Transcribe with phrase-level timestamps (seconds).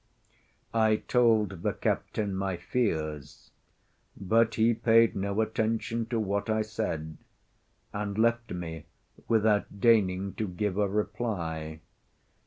[0.73, 3.51] I told the captain my fears;
[4.17, 7.17] but he paid no attention to what I said,
[7.93, 8.85] and left me
[9.27, 11.81] without deigning to give a reply.